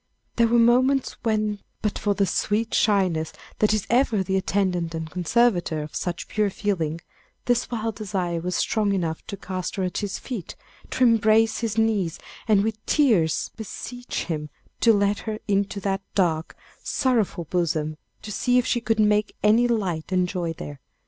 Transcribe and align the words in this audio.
There 0.37 0.47
were 0.47 0.57
moments 0.57 1.15
when 1.21 1.59
but 1.83 1.99
for 1.99 2.15
the 2.15 2.25
sweet 2.25 2.73
shyness 2.73 3.33
that 3.59 3.71
is 3.71 3.85
ever 3.87 4.23
the 4.23 4.35
attendant 4.35 4.95
and 4.95 5.07
conservator 5.07 5.83
of 5.83 5.93
such 5.95 6.27
pure 6.27 6.49
feeling, 6.49 7.01
this 7.45 7.69
wild 7.69 7.97
desire 7.97 8.39
was 8.39 8.55
strong 8.55 8.93
enough 8.93 9.23
to 9.27 9.37
cast 9.37 9.75
her 9.75 9.83
at 9.83 9.99
his 9.99 10.17
feet, 10.17 10.55
to 10.89 11.03
embrace 11.03 11.59
his 11.59 11.77
knees, 11.77 12.17
and 12.47 12.63
with 12.63 12.83
tears 12.87 13.51
beseech 13.55 14.23
him 14.23 14.49
to 14.79 14.91
let 14.91 15.19
her 15.19 15.37
into 15.47 15.79
that 15.81 16.01
dark, 16.15 16.55
sorrowful 16.83 17.43
bosom, 17.45 17.95
to 18.23 18.31
see 18.31 18.57
if 18.57 18.65
she 18.65 18.81
could 18.81 18.99
make 18.99 19.35
any 19.43 19.67
light 19.67 20.11
and 20.11 20.27
joy 20.27 20.51
there. 20.51 20.79